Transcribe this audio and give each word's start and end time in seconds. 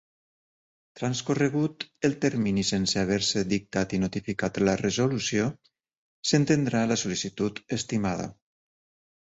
Transcorregut 0.99 1.83
el 2.09 2.15
termini 2.23 2.63
sense 2.71 3.01
haver-se 3.03 3.43
dictat 3.51 3.93
i 3.97 4.01
notificat 4.05 4.57
la 4.69 4.75
resolució, 4.83 5.47
s'entendrà 6.31 6.85
la 6.95 7.01
sol·licitud 7.03 7.63
estimada. 7.79 8.31